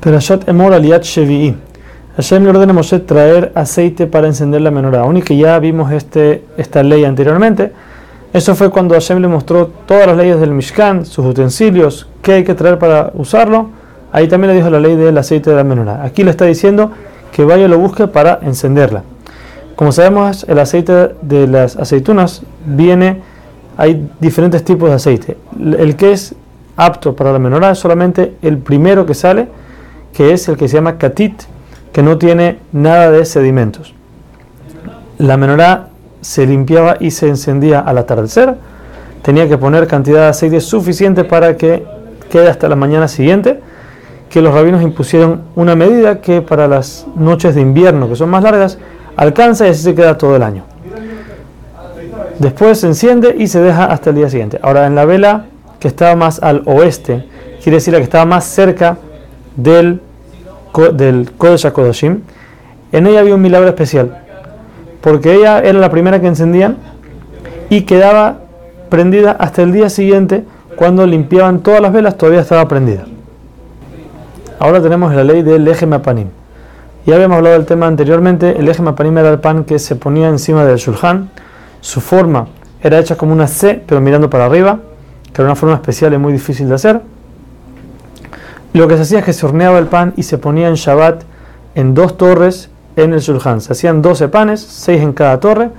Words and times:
Perashat 0.00 0.48
Emor 0.48 0.72
Aliat 0.72 1.02
Shevi'i. 1.02 1.56
Hashem 2.16 2.44
le 2.44 2.50
ordena 2.50 2.70
a 2.70 2.74
Moshe 2.74 3.00
traer 3.00 3.50
aceite 3.54 4.06
para 4.06 4.28
encender 4.28 4.60
la 4.60 4.70
menorá. 4.70 5.00
Aún 5.00 5.16
y 5.16 5.22
que 5.22 5.36
ya 5.36 5.58
vimos 5.58 5.90
este, 5.90 6.44
esta 6.56 6.84
ley 6.84 7.04
anteriormente, 7.04 7.72
eso 8.32 8.54
fue 8.54 8.70
cuando 8.70 8.94
Hashem 8.94 9.20
le 9.20 9.26
mostró 9.26 9.66
todas 9.86 10.06
las 10.06 10.16
leyes 10.16 10.38
del 10.38 10.52
Mishkan, 10.52 11.04
sus 11.04 11.26
utensilios, 11.26 12.08
qué 12.22 12.34
hay 12.34 12.44
que 12.44 12.54
traer 12.54 12.78
para 12.78 13.10
usarlo. 13.14 13.70
Ahí 14.12 14.28
también 14.28 14.52
le 14.52 14.58
dijo 14.58 14.70
la 14.70 14.78
ley 14.78 14.94
del 14.94 15.18
aceite 15.18 15.50
de 15.50 15.56
la 15.56 15.64
menorá. 15.64 16.04
Aquí 16.04 16.22
le 16.22 16.30
está 16.30 16.44
diciendo 16.44 16.92
que 17.32 17.44
vaya 17.44 17.64
y 17.64 17.68
lo 17.68 17.78
busque 17.78 18.06
para 18.06 18.38
encenderla. 18.42 19.02
Como 19.74 19.90
sabemos, 19.90 20.44
el 20.48 20.58
aceite 20.60 21.14
de 21.22 21.46
las 21.46 21.76
aceitunas 21.76 22.42
viene, 22.66 23.22
hay 23.76 24.08
diferentes 24.20 24.64
tipos 24.64 24.90
de 24.90 24.94
aceite. 24.94 25.36
El 25.56 25.96
que 25.96 26.12
es 26.12 26.34
apto 26.76 27.16
para 27.16 27.32
la 27.32 27.38
menorá 27.38 27.72
es 27.72 27.78
solamente 27.78 28.36
el 28.42 28.58
primero 28.58 29.06
que 29.06 29.14
sale, 29.14 29.48
que 30.18 30.32
es 30.32 30.48
el 30.48 30.56
que 30.56 30.66
se 30.66 30.74
llama 30.74 30.98
katit, 30.98 31.42
que 31.92 32.02
no 32.02 32.18
tiene 32.18 32.58
nada 32.72 33.12
de 33.12 33.24
sedimentos. 33.24 33.94
La 35.16 35.36
menorá 35.36 35.90
se 36.22 36.44
limpiaba 36.44 36.96
y 36.98 37.12
se 37.12 37.28
encendía 37.28 37.78
al 37.78 37.98
atardecer. 37.98 38.56
Tenía 39.22 39.48
que 39.48 39.56
poner 39.56 39.86
cantidad 39.86 40.22
de 40.22 40.26
aceite 40.26 40.60
suficiente 40.60 41.22
para 41.22 41.56
que 41.56 41.86
quede 42.32 42.48
hasta 42.48 42.68
la 42.68 42.74
mañana 42.74 43.06
siguiente. 43.06 43.60
Que 44.28 44.42
los 44.42 44.52
rabinos 44.52 44.82
impusieron 44.82 45.42
una 45.54 45.76
medida 45.76 46.20
que 46.20 46.42
para 46.42 46.66
las 46.66 47.06
noches 47.14 47.54
de 47.54 47.60
invierno, 47.60 48.08
que 48.08 48.16
son 48.16 48.28
más 48.28 48.42
largas, 48.42 48.76
alcanza 49.14 49.68
y 49.68 49.70
así 49.70 49.84
se 49.84 49.94
queda 49.94 50.18
todo 50.18 50.34
el 50.34 50.42
año. 50.42 50.64
Después 52.40 52.80
se 52.80 52.88
enciende 52.88 53.36
y 53.38 53.46
se 53.46 53.60
deja 53.60 53.84
hasta 53.84 54.10
el 54.10 54.16
día 54.16 54.28
siguiente. 54.28 54.58
Ahora, 54.62 54.88
en 54.88 54.96
la 54.96 55.04
vela 55.04 55.44
que 55.78 55.86
estaba 55.86 56.16
más 56.16 56.42
al 56.42 56.62
oeste, 56.66 57.24
quiere 57.62 57.76
decir 57.76 57.92
la 57.94 58.00
que 58.00 58.04
estaba 58.04 58.24
más 58.24 58.42
cerca 58.46 58.96
del 59.54 60.00
del 60.92 61.32
Kodesh 61.32 61.66
HaKodashim, 61.66 62.20
en 62.92 63.06
ella 63.06 63.20
había 63.20 63.34
un 63.34 63.42
milagro 63.42 63.68
especial, 63.68 64.22
porque 65.00 65.34
ella 65.34 65.60
era 65.60 65.78
la 65.78 65.90
primera 65.90 66.20
que 66.20 66.26
encendían 66.26 66.76
y 67.68 67.82
quedaba 67.82 68.38
prendida 68.88 69.32
hasta 69.32 69.62
el 69.62 69.72
día 69.72 69.90
siguiente, 69.90 70.44
cuando 70.76 71.06
limpiaban 71.06 71.60
todas 71.60 71.80
las 71.80 71.92
velas, 71.92 72.16
todavía 72.16 72.40
estaba 72.40 72.66
prendida. 72.68 73.04
Ahora 74.58 74.80
tenemos 74.80 75.14
la 75.14 75.24
ley 75.24 75.42
del 75.42 75.66
eje 75.68 75.86
mapanim. 75.86 76.28
Ya 77.04 77.14
habíamos 77.14 77.38
hablado 77.38 77.56
del 77.56 77.66
tema 77.66 77.86
anteriormente, 77.86 78.58
el 78.58 78.68
eje 78.68 78.82
mapanim 78.82 79.18
era 79.18 79.30
el 79.30 79.40
pan 79.40 79.64
que 79.64 79.78
se 79.78 79.96
ponía 79.96 80.28
encima 80.28 80.64
del 80.64 80.78
shulhan, 80.78 81.30
su 81.80 82.00
forma 82.00 82.46
era 82.82 82.98
hecha 82.98 83.16
como 83.16 83.32
una 83.32 83.46
C, 83.46 83.82
pero 83.86 84.00
mirando 84.00 84.30
para 84.30 84.46
arriba, 84.46 84.78
que 85.32 85.42
era 85.42 85.44
una 85.44 85.56
forma 85.56 85.74
especial 85.74 86.14
y 86.14 86.18
muy 86.18 86.32
difícil 86.32 86.68
de 86.68 86.74
hacer. 86.74 87.00
Lo 88.72 88.86
que 88.86 88.96
se 88.96 89.02
hacía 89.02 89.20
es 89.20 89.24
que 89.24 89.32
se 89.32 89.46
horneaba 89.46 89.78
el 89.78 89.86
pan 89.86 90.12
y 90.16 90.24
se 90.24 90.38
ponía 90.38 90.68
en 90.68 90.74
Shabbat 90.74 91.22
en 91.74 91.94
dos 91.94 92.16
torres 92.16 92.70
en 92.96 93.12
el 93.12 93.20
Shulchan. 93.20 93.60
Se 93.60 93.72
hacían 93.72 94.02
12 94.02 94.28
panes, 94.28 94.60
6 94.60 95.02
en 95.02 95.12
cada 95.12 95.40
torre. 95.40 95.70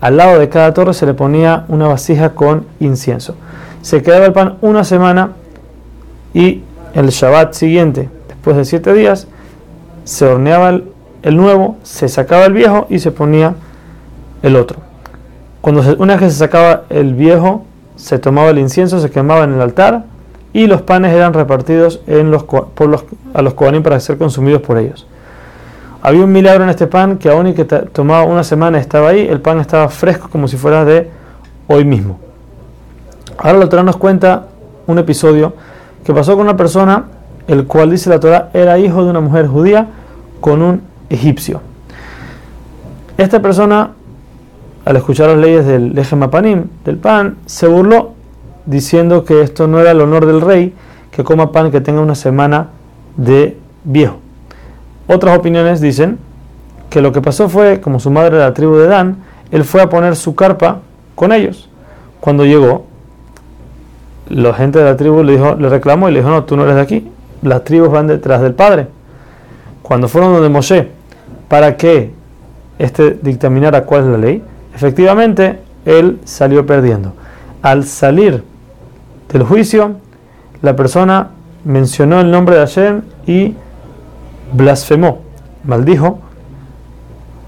Al 0.00 0.16
lado 0.16 0.38
de 0.38 0.48
cada 0.48 0.74
torre 0.74 0.94
se 0.94 1.06
le 1.06 1.14
ponía 1.14 1.64
una 1.68 1.88
vasija 1.88 2.30
con 2.30 2.66
incienso. 2.78 3.36
Se 3.82 4.02
quedaba 4.02 4.26
el 4.26 4.32
pan 4.32 4.56
una 4.60 4.84
semana 4.84 5.32
y 6.34 6.62
el 6.94 7.08
Shabbat 7.08 7.54
siguiente, 7.54 8.08
después 8.28 8.56
de 8.56 8.64
7 8.64 8.92
días, 8.94 9.26
se 10.04 10.26
horneaba 10.26 10.70
el, 10.70 11.36
nuevo, 11.36 11.76
se 11.82 12.08
sacaba 12.08 12.44
el 12.46 12.52
viejo 12.52 12.86
y 12.90 12.98
se 12.98 13.10
ponía 13.10 13.54
el 14.42 14.56
otro. 14.56 14.78
Cuando 15.60 15.82
una 15.98 16.14
vez 16.14 16.22
que 16.22 16.30
se 16.30 16.36
sacaba 16.36 16.84
el 16.90 17.14
viejo, 17.14 17.64
se 17.96 18.18
tomaba 18.18 18.50
el 18.50 18.58
incienso, 18.58 19.00
se 19.00 19.10
quemaba 19.10 19.44
en 19.44 19.54
el 19.54 19.60
altar 19.60 20.04
y 20.52 20.66
los 20.66 20.82
panes 20.82 21.12
eran 21.12 21.32
repartidos 21.32 22.00
en 22.06 22.30
los, 22.30 22.44
por 22.44 22.88
los, 22.88 23.04
a 23.34 23.42
los 23.42 23.54
Kohanim 23.54 23.82
para 23.82 24.00
ser 24.00 24.18
consumidos 24.18 24.62
por 24.62 24.78
ellos. 24.78 25.06
Había 26.02 26.24
un 26.24 26.32
milagro 26.32 26.64
en 26.64 26.70
este 26.70 26.86
pan 26.86 27.18
que 27.18 27.28
aún 27.28 27.48
y 27.48 27.54
que 27.54 27.64
tomaba 27.64 28.24
una 28.24 28.42
semana 28.42 28.78
estaba 28.78 29.10
ahí, 29.10 29.26
el 29.28 29.40
pan 29.40 29.60
estaba 29.60 29.88
fresco 29.88 30.28
como 30.30 30.48
si 30.48 30.56
fuera 30.56 30.84
de 30.84 31.10
hoy 31.66 31.84
mismo. 31.84 32.18
Ahora 33.38 33.58
la 33.58 33.68
Torah 33.68 33.82
nos 33.82 33.96
cuenta 33.96 34.46
un 34.86 34.98
episodio 34.98 35.54
que 36.04 36.12
pasó 36.12 36.32
con 36.32 36.42
una 36.42 36.56
persona, 36.56 37.04
el 37.46 37.66
cual 37.66 37.90
dice 37.90 38.10
la 38.10 38.18
Torah 38.18 38.50
era 38.54 38.78
hijo 38.78 39.04
de 39.04 39.10
una 39.10 39.20
mujer 39.20 39.46
judía 39.46 39.86
con 40.40 40.62
un 40.62 40.82
egipcio. 41.10 41.60
Esta 43.18 43.42
persona, 43.42 43.90
al 44.84 44.96
escuchar 44.96 45.28
las 45.28 45.38
leyes 45.38 45.66
del 45.66 45.94
Lejemapanim, 45.94 46.64
del 46.84 46.96
pan, 46.96 47.36
se 47.44 47.66
burló 47.66 48.14
diciendo 48.66 49.24
que 49.24 49.42
esto 49.42 49.66
no 49.66 49.80
era 49.80 49.90
el 49.90 50.00
honor 50.00 50.26
del 50.26 50.40
rey 50.40 50.74
que 51.10 51.24
coma 51.24 51.52
pan 51.52 51.70
que 51.70 51.80
tenga 51.80 52.00
una 52.00 52.14
semana 52.14 52.68
de 53.16 53.56
viejo. 53.84 54.18
Otras 55.06 55.38
opiniones 55.38 55.80
dicen 55.80 56.18
que 56.88 57.00
lo 57.00 57.12
que 57.12 57.20
pasó 57.20 57.48
fue, 57.48 57.80
como 57.80 58.00
su 58.00 58.10
madre 58.10 58.36
era 58.36 58.46
la 58.46 58.54
tribu 58.54 58.76
de 58.76 58.86
Dan, 58.86 59.16
él 59.50 59.64
fue 59.64 59.82
a 59.82 59.88
poner 59.88 60.16
su 60.16 60.34
carpa 60.34 60.80
con 61.14 61.32
ellos. 61.32 61.68
Cuando 62.20 62.44
llegó, 62.44 62.86
la 64.28 64.54
gente 64.54 64.78
de 64.78 64.84
la 64.84 64.96
tribu 64.96 65.22
le, 65.22 65.32
dijo, 65.32 65.56
le 65.56 65.68
reclamó 65.68 66.08
y 66.08 66.12
le 66.12 66.20
dijo, 66.20 66.30
no, 66.30 66.44
tú 66.44 66.56
no 66.56 66.62
eres 66.64 66.76
de 66.76 66.80
aquí, 66.82 67.10
las 67.42 67.64
tribus 67.64 67.90
van 67.90 68.06
detrás 68.06 68.40
del 68.40 68.54
padre. 68.54 68.86
Cuando 69.82 70.08
fueron 70.08 70.32
donde 70.32 70.48
Moshe, 70.48 70.88
para 71.48 71.76
que 71.76 72.12
éste 72.78 73.18
dictaminara 73.20 73.84
cuál 73.84 74.02
es 74.02 74.06
la 74.08 74.18
ley, 74.18 74.42
efectivamente 74.74 75.58
él 75.84 76.20
salió 76.24 76.64
perdiendo. 76.64 77.12
Al 77.62 77.84
salir 77.84 78.44
del 79.32 79.44
juicio, 79.44 79.92
la 80.62 80.76
persona 80.76 81.30
mencionó 81.64 82.20
el 82.20 82.30
nombre 82.30 82.56
de 82.56 82.60
Hashem 82.60 83.02
y 83.26 83.54
blasfemó, 84.52 85.20
maldijo, 85.64 86.18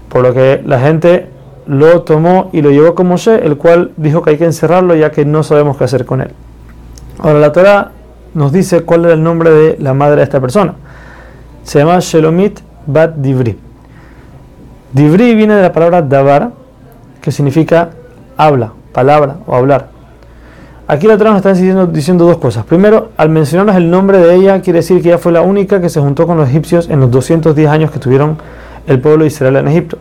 por 0.09 0.23
lo 0.23 0.33
que 0.33 0.61
la 0.65 0.79
gente 0.79 1.27
lo 1.65 2.01
tomó 2.03 2.49
y 2.53 2.61
lo 2.61 2.71
llevó 2.71 2.95
con 2.95 3.07
Moshe, 3.07 3.45
el 3.45 3.57
cual 3.57 3.91
dijo 3.97 4.21
que 4.21 4.31
hay 4.31 4.37
que 4.37 4.45
encerrarlo 4.45 4.95
ya 4.95 5.11
que 5.11 5.25
no 5.25 5.43
sabemos 5.43 5.77
qué 5.77 5.85
hacer 5.85 6.05
con 6.05 6.21
él. 6.21 6.31
Ahora 7.19 7.39
la 7.39 7.51
Torah 7.51 7.91
nos 8.33 8.51
dice 8.51 8.83
cuál 8.83 9.05
era 9.05 9.13
el 9.13 9.23
nombre 9.23 9.49
de 9.49 9.77
la 9.79 9.93
madre 9.93 10.17
de 10.17 10.23
esta 10.23 10.39
persona. 10.39 10.75
Se 11.63 11.79
llama 11.79 11.99
Shelomit 11.99 12.59
Bat 12.85 13.15
Divri. 13.15 13.57
Divri 14.91 15.35
viene 15.35 15.55
de 15.55 15.61
la 15.61 15.73
palabra 15.73 16.01
davar, 16.01 16.51
que 17.21 17.31
significa 17.31 17.91
habla, 18.37 18.73
palabra 18.91 19.37
o 19.47 19.55
hablar. 19.55 19.92
Aquí 20.93 21.07
la 21.07 21.17
Torah 21.17 21.31
nos 21.31 21.37
está 21.37 21.53
diciendo, 21.53 21.87
diciendo, 21.87 22.23
dos 22.23 22.37
cosas. 22.37 22.65
Primero, 22.65 23.09
al 23.17 23.29
mencionarnos 23.29 23.75
el 23.77 23.89
nombre 23.89 24.19
de 24.19 24.35
ella, 24.35 24.61
quiere 24.61 24.77
decir 24.77 25.01
que 25.01 25.07
ella 25.09 25.17
fue 25.17 25.31
la 25.31 25.41
única 25.41 25.81
que 25.81 25.89
se 25.89 25.99
juntó 25.99 26.27
con 26.27 26.37
los 26.37 26.47
egipcios 26.47 26.87
en 26.87 26.99
los 26.99 27.09
210 27.09 27.67
años 27.67 27.89
que 27.89 27.97
tuvieron 27.97 28.37
el 28.85 28.99
pueblo 28.99 29.23
de 29.23 29.29
Israel 29.29 29.55
en 29.55 29.69
Egipto. 29.69 29.97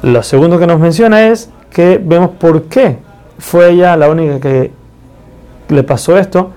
Lo 0.00 0.22
segundo 0.22 0.58
que 0.58 0.66
nos 0.66 0.80
menciona 0.80 1.26
es 1.28 1.50
que 1.68 2.00
vemos 2.02 2.30
por 2.40 2.62
qué 2.62 2.96
fue 3.38 3.72
ella 3.72 3.98
la 3.98 4.08
única 4.08 4.40
que 4.40 4.70
le 5.68 5.82
pasó 5.82 6.16
esto, 6.16 6.52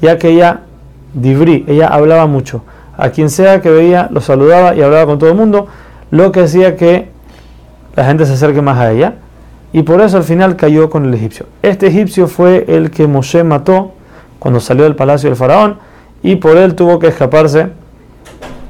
ya 0.00 0.16
que 0.16 0.28
ella, 0.28 0.60
Divri, 1.12 1.64
ella 1.66 1.88
hablaba 1.88 2.26
mucho. 2.26 2.62
A 2.96 3.10
quien 3.10 3.28
sea 3.28 3.60
que 3.60 3.70
veía, 3.70 4.06
lo 4.08 4.20
saludaba 4.20 4.76
y 4.76 4.82
hablaba 4.82 5.04
con 5.04 5.18
todo 5.18 5.30
el 5.30 5.36
mundo, 5.36 5.66
lo 6.12 6.30
que 6.30 6.42
hacía 6.42 6.76
que 6.76 7.08
la 7.96 8.04
gente 8.04 8.24
se 8.24 8.34
acerque 8.34 8.62
más 8.62 8.78
a 8.78 8.92
ella 8.92 9.14
y 9.72 9.82
por 9.82 10.00
eso 10.00 10.16
al 10.16 10.24
final 10.24 10.56
cayó 10.56 10.90
con 10.90 11.04
el 11.04 11.14
egipcio. 11.14 11.46
Este 11.62 11.86
egipcio 11.86 12.26
fue 12.26 12.64
el 12.68 12.90
que 12.90 13.06
Moshe 13.06 13.44
mató 13.44 13.92
cuando 14.38 14.60
salió 14.60 14.84
del 14.84 14.96
palacio 14.96 15.28
del 15.28 15.36
faraón 15.36 15.78
y 16.22 16.36
por 16.36 16.56
él 16.56 16.74
tuvo 16.74 16.98
que 16.98 17.08
escaparse 17.08 17.68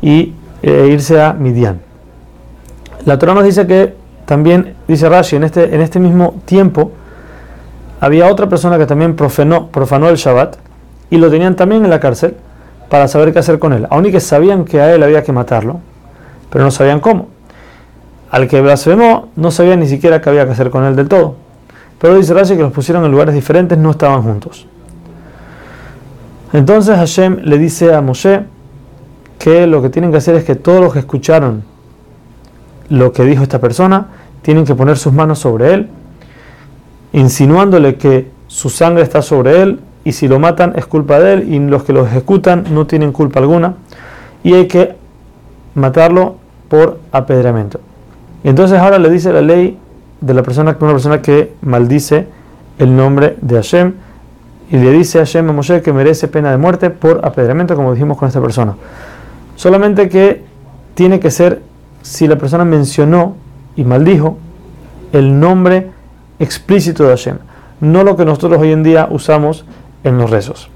y 0.02 0.34
e 0.62 0.88
irse 0.88 1.20
a 1.20 1.32
Midian. 1.32 1.80
La 3.06 3.18
Torah 3.18 3.34
nos 3.34 3.44
dice 3.44 3.66
que 3.66 3.94
también, 4.26 4.74
dice 4.86 5.08
Rashi, 5.08 5.36
en 5.36 5.44
este, 5.44 5.74
en 5.74 5.80
este 5.80 5.98
mismo 5.98 6.34
tiempo 6.44 6.92
había 8.00 8.26
otra 8.30 8.48
persona 8.48 8.78
que 8.78 8.86
también 8.86 9.16
profanó, 9.16 9.68
profanó 9.68 10.08
el 10.08 10.16
Shabbat 10.16 10.56
y 11.10 11.16
lo 11.16 11.30
tenían 11.30 11.56
también 11.56 11.84
en 11.84 11.90
la 11.90 11.98
cárcel 11.98 12.36
para 12.88 13.08
saber 13.08 13.32
qué 13.32 13.38
hacer 13.38 13.58
con 13.58 13.72
él. 13.72 13.86
Aún 13.90 14.06
y 14.06 14.12
que 14.12 14.20
sabían 14.20 14.64
que 14.64 14.80
a 14.80 14.94
él 14.94 15.02
había 15.02 15.22
que 15.22 15.32
matarlo, 15.32 15.80
pero 16.50 16.64
no 16.64 16.70
sabían 16.70 17.00
cómo. 17.00 17.28
Al 18.30 18.46
que 18.48 18.60
blasfemó 18.60 19.28
no 19.36 19.50
sabía 19.50 19.76
ni 19.76 19.88
siquiera 19.88 20.20
qué 20.20 20.30
había 20.30 20.46
que 20.46 20.52
hacer 20.52 20.70
con 20.70 20.84
él 20.84 20.94
del 20.94 21.08
todo. 21.08 21.34
Pero 22.00 22.16
dice 22.16 22.32
Rashi 22.32 22.56
que 22.56 22.62
los 22.62 22.72
pusieron 22.72 23.04
en 23.04 23.10
lugares 23.10 23.34
diferentes, 23.34 23.76
no 23.76 23.90
estaban 23.90 24.22
juntos. 24.22 24.66
Entonces 26.52 26.96
Hashem 26.96 27.40
le 27.42 27.58
dice 27.58 27.94
a 27.94 28.00
Moshe 28.00 28.42
que 29.38 29.66
lo 29.66 29.82
que 29.82 29.90
tienen 29.90 30.10
que 30.10 30.16
hacer 30.16 30.34
es 30.36 30.44
que 30.44 30.54
todos 30.54 30.80
los 30.80 30.92
que 30.92 31.00
escucharon 31.00 31.62
lo 32.88 33.12
que 33.12 33.24
dijo 33.24 33.42
esta 33.42 33.60
persona 33.60 34.08
tienen 34.42 34.64
que 34.64 34.74
poner 34.74 34.96
sus 34.96 35.12
manos 35.12 35.38
sobre 35.38 35.74
él, 35.74 35.88
insinuándole 37.12 37.96
que 37.96 38.30
su 38.48 38.68
sangre 38.68 39.02
está 39.02 39.22
sobre 39.22 39.62
él 39.62 39.80
y 40.02 40.12
si 40.12 40.26
lo 40.26 40.38
matan 40.38 40.72
es 40.76 40.86
culpa 40.86 41.20
de 41.20 41.34
él 41.34 41.52
y 41.52 41.58
los 41.58 41.84
que 41.84 41.92
lo 41.92 42.06
ejecutan 42.06 42.64
no 42.70 42.86
tienen 42.86 43.12
culpa 43.12 43.38
alguna 43.38 43.74
y 44.42 44.54
hay 44.54 44.66
que 44.66 44.96
matarlo 45.74 46.36
por 46.68 46.98
apedreamiento. 47.12 47.80
Entonces 48.44 48.78
ahora 48.78 48.98
le 48.98 49.10
dice 49.10 49.32
la 49.32 49.42
ley 49.42 49.78
de 50.20 50.34
la 50.34 50.42
persona, 50.42 50.76
una 50.80 50.92
persona 50.92 51.22
que 51.22 51.54
maldice 51.62 52.26
el 52.78 52.96
nombre 52.96 53.36
de 53.40 53.56
Hashem 53.56 53.92
y 54.70 54.76
le 54.76 54.90
dice 54.92 55.18
a 55.18 55.22
Hashem 55.22 55.48
a 55.50 55.52
Moshe 55.52 55.82
que 55.82 55.92
merece 55.92 56.28
pena 56.28 56.50
de 56.50 56.56
muerte 56.56 56.90
por 56.90 57.24
apedreamiento, 57.24 57.74
como 57.74 57.92
dijimos 57.92 58.16
con 58.16 58.28
esta 58.28 58.40
persona. 58.40 58.76
Solamente 59.56 60.08
que 60.08 60.44
tiene 60.94 61.20
que 61.20 61.30
ser 61.30 61.62
si 62.02 62.26
la 62.26 62.36
persona 62.36 62.64
mencionó 62.64 63.36
y 63.76 63.84
maldijo 63.84 64.38
el 65.12 65.38
nombre 65.38 65.90
explícito 66.38 67.04
de 67.04 67.10
Hashem, 67.10 67.38
no 67.80 68.04
lo 68.04 68.16
que 68.16 68.24
nosotros 68.24 68.60
hoy 68.60 68.72
en 68.72 68.82
día 68.82 69.08
usamos 69.10 69.64
en 70.04 70.18
los 70.18 70.30
rezos. 70.30 70.70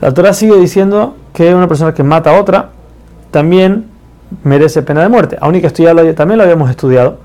La 0.00 0.12
Torah 0.12 0.34
sigue 0.34 0.56
diciendo 0.56 1.16
que 1.32 1.54
una 1.54 1.68
persona 1.68 1.94
que 1.94 2.02
mata 2.02 2.36
a 2.36 2.40
otra 2.40 2.70
también 3.30 3.86
merece 4.42 4.82
pena 4.82 5.02
de 5.02 5.08
muerte, 5.08 5.36
aun 5.40 5.54
y 5.54 5.60
que 5.60 5.68
esto 5.68 5.82
ya 5.82 5.94
también 6.14 6.38
lo 6.38 6.44
habíamos 6.44 6.70
estudiado. 6.70 7.18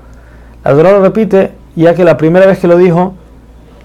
La 0.64 0.72
Torah 0.72 0.92
lo 0.92 1.02
repite, 1.02 1.52
ya 1.74 1.94
que 1.94 2.04
la 2.04 2.16
primera 2.16 2.46
vez 2.46 2.58
que 2.58 2.68
lo 2.68 2.76
dijo, 2.76 3.14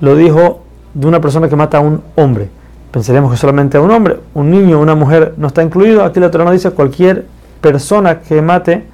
lo 0.02 0.16
dijo 0.16 0.62
de 0.94 1.08
una 1.08 1.22
persona 1.22 1.50
que 1.50 1.56
mata 1.56 1.78
a 1.78 1.82
un 1.82 2.02
hombre. 2.16 2.50
Pensaríamos 2.92 3.32
que 3.32 3.38
solamente 3.38 3.78
a 3.78 3.82
un 3.82 3.92
hombre, 3.92 4.20
un 4.34 4.52
niño, 4.52 4.80
una 4.80 4.96
mujer 4.96 5.34
no 5.38 5.48
está 5.48 5.64
incluido. 5.64 6.04
Aquí 6.04 6.20
la 6.20 6.32
Torah 6.32 6.46
nos 6.46 6.54
dice 6.54 6.72
cualquier 6.72 7.26
persona 7.62 8.20
que 8.20 8.42
mate 8.42 8.86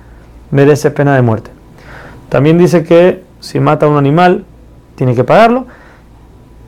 merece 0.49 0.91
pena 0.91 1.15
de 1.15 1.21
muerte. 1.21 1.51
También 2.29 2.57
dice 2.57 2.83
que 2.83 3.23
si 3.39 3.59
mata 3.59 3.85
a 3.85 3.89
un 3.89 3.97
animal, 3.97 4.45
tiene 4.95 5.15
que 5.15 5.23
pagarlo. 5.23 5.67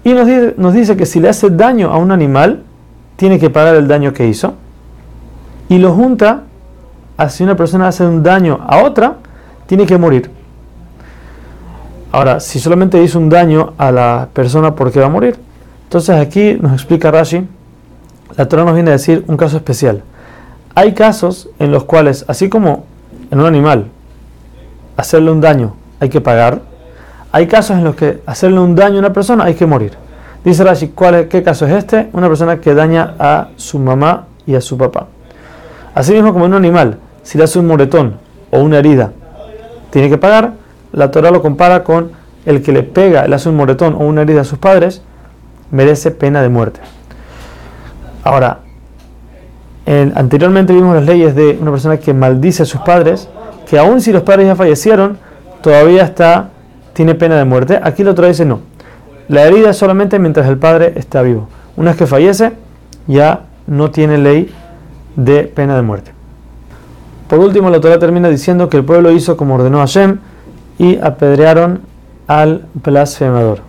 Y 0.04 0.14
nos 0.14 0.74
dice 0.74 0.98
que 0.98 1.06
si 1.06 1.20
le 1.20 1.30
hace 1.30 1.50
daño 1.50 1.92
a 1.92 1.98
un 1.98 2.12
animal, 2.12 2.64
tiene 3.16 3.40
que 3.40 3.50
pagar 3.50 3.76
el 3.76 3.88
daño 3.88 4.14
que 4.14 4.28
hizo. 4.28 4.56
Y 5.70 5.78
lo 5.78 5.94
junta 5.94 6.44
a 7.18 7.30
si 7.30 7.44
una 7.44 7.56
persona 7.56 7.88
hace 7.88 8.06
un 8.06 8.24
daño 8.24 8.60
a 8.68 8.84
otra, 8.84 9.18
tiene 9.66 9.86
que 9.86 9.98
morir. 9.98 10.30
Ahora, 12.12 12.40
si 12.40 12.60
solamente 12.60 13.02
hizo 13.02 13.18
un 13.18 13.30
daño 13.30 13.74
a 13.78 13.92
la 13.92 14.28
persona, 14.34 14.76
¿por 14.76 14.92
qué 14.92 15.00
va 15.00 15.08
a 15.08 15.10
morir? 15.10 15.36
Entonces 15.86 16.16
aquí 16.16 16.58
nos 16.60 16.74
explica 16.74 17.12
Rashi, 17.12 17.48
la 18.36 18.48
Torah 18.48 18.64
nos 18.64 18.74
viene 18.74 18.90
a 18.90 18.94
decir 18.94 19.24
un 19.28 19.38
caso 19.38 19.58
especial. 19.58 20.04
Hay 20.76 20.94
casos 20.94 21.50
en 21.60 21.72
los 21.72 21.84
cuales, 21.84 22.26
así 22.28 22.50
como 22.50 22.86
en 23.30 23.40
un 23.40 23.46
animal, 23.46 23.88
hacerle 24.98 25.32
un 25.32 25.42
daño 25.42 25.74
hay 26.00 26.10
que 26.10 26.22
pagar, 26.22 26.62
hay 27.32 27.48
casos 27.48 27.78
en 27.78 27.84
los 27.84 27.96
que 27.96 28.22
hacerle 28.26 28.60
un 28.60 28.76
daño 28.76 28.98
a 28.98 29.00
una 29.00 29.14
persona 29.14 29.46
hay 29.46 29.56
que 29.56 29.66
morir. 29.66 29.94
Dice 30.44 30.64
Rashi, 30.64 30.90
¿cuál 30.90 31.28
¿qué 31.30 31.42
caso 31.42 31.66
es 31.66 31.74
este? 31.74 32.10
Una 32.14 32.28
persona 32.28 32.60
que 32.60 32.74
daña 32.74 33.16
a 33.18 33.48
su 33.56 33.80
mamá 33.80 34.26
y 34.46 34.56
a 34.56 34.62
su 34.62 34.78
papá. 34.78 35.08
Así 35.96 36.14
mismo 36.14 36.34
como 36.34 36.46
en 36.46 36.52
un 36.54 36.58
animal, 36.58 36.98
si 37.22 37.38
le 37.38 37.44
hace 37.44 37.60
un 37.60 37.68
moretón 37.68 38.16
o 38.52 38.60
una 38.60 38.80
herida, 38.80 39.12
tiene 39.92 40.10
que 40.10 40.18
pagar, 40.18 40.54
la 40.92 41.12
Torah 41.12 41.32
lo 41.32 41.42
compara 41.42 41.84
con 41.84 42.12
el 42.46 42.62
que 42.62 42.72
le 42.72 42.84
pega, 42.84 43.28
le 43.28 43.36
hace 43.36 43.50
un 43.50 43.56
moretón 43.56 43.94
o 43.94 44.00
una 44.00 44.22
herida 44.24 44.42
a 44.42 44.44
sus 44.44 44.58
padres, 44.58 45.02
merece 45.72 46.12
pena 46.12 46.42
de 46.42 46.50
muerte. 46.50 46.80
Ahora, 48.24 48.60
anteriormente 49.86 50.74
vimos 50.74 50.96
las 50.96 51.06
leyes 51.06 51.36
de 51.36 51.58
una 51.60 51.72
persona 51.72 51.98
que 51.98 52.14
maldice 52.14 52.64
a 52.64 52.66
sus 52.66 52.82
padres, 52.82 53.30
que 53.70 53.78
aun 53.78 54.02
si 54.02 54.12
los 54.12 54.24
padres 54.24 54.48
ya 54.48 54.56
fallecieron, 54.56 55.18
todavía 55.62 56.04
está, 56.04 56.50
tiene 56.94 57.16
pena 57.16 57.38
de 57.38 57.46
muerte. 57.46 57.80
Aquí 57.82 58.04
la 58.04 58.14
Torah 58.14 58.30
dice 58.30 58.46
no. 58.46 58.62
La 59.28 59.44
herida 59.44 59.70
es 59.70 59.78
solamente 59.78 60.20
mientras 60.20 60.48
el 60.48 60.58
padre 60.58 60.94
está 60.96 61.22
vivo. 61.22 61.48
Una 61.76 61.92
vez 61.92 61.98
que 61.98 62.08
fallece, 62.08 62.52
ya 63.08 63.42
no 63.68 63.92
tiene 63.92 64.18
ley 64.18 64.54
de 65.16 65.44
pena 65.44 65.76
de 65.76 65.82
muerte. 65.82 66.12
Por 67.28 67.40
último, 67.40 67.70
la 67.70 67.82
Torah 67.82 68.00
termina 68.00 68.30
diciendo 68.30 68.70
que 68.70 68.78
el 68.78 68.86
pueblo 68.86 69.12
hizo 69.12 69.38
como 69.38 69.56
ordenó 69.56 69.80
Hashem, 69.80 70.20
y 70.78 70.98
apedrearon 70.98 71.82
al 72.28 72.66
blasfemador. 72.74 73.60